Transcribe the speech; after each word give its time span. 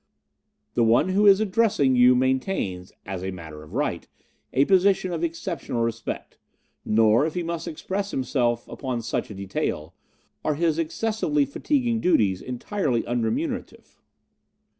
The 0.73 0.83
one 0.83 1.09
who 1.09 1.27
is 1.27 1.39
addressing 1.39 1.95
you 1.95 2.15
maintains, 2.15 2.91
as 3.05 3.23
a 3.23 3.29
matter 3.29 3.61
of 3.61 3.75
right, 3.75 4.07
a 4.51 4.65
position 4.65 5.13
of 5.13 5.23
exceptional 5.23 5.83
respect, 5.83 6.39
nor, 6.83 7.23
if 7.27 7.35
he 7.35 7.43
must 7.43 7.67
express 7.67 8.09
himself 8.09 8.67
upon 8.67 9.03
such 9.03 9.29
a 9.29 9.35
detail, 9.35 9.93
are 10.43 10.55
his 10.55 10.79
excessively 10.79 11.45
fatiguing 11.45 11.99
duties 12.01 12.41
entirely 12.41 13.03
unremunerative... 13.03 14.01